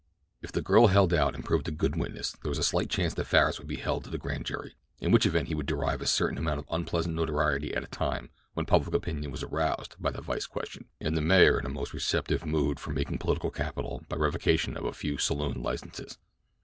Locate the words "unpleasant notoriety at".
6.71-7.83